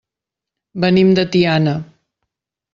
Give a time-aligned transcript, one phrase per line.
[0.85, 1.77] Venim de Tiana.